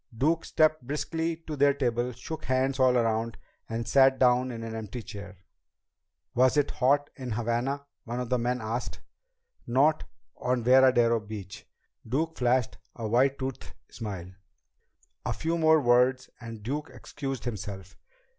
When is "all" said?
2.79-2.97